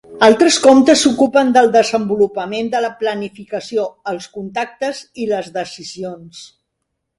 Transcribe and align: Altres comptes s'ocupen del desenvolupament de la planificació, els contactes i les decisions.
Altres 0.25 0.55
comptes 0.61 1.01
s'ocupen 1.05 1.51
del 1.57 1.69
desenvolupament 1.75 2.71
de 2.77 2.81
la 2.87 2.91
planificació, 3.03 3.85
els 4.15 4.27
contactes 4.41 5.05
i 5.27 5.31
les 5.37 5.55
decisions. 5.61 6.45